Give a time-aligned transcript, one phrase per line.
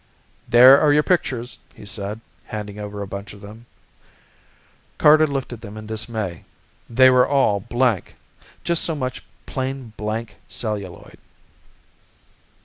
[0.49, 3.67] "There are your pictures!" he said, handing over a bunch of them.
[4.97, 6.43] Carter looked at them in dismay.
[6.89, 8.15] They were all blank
[8.63, 11.19] just so much plain black celluloid.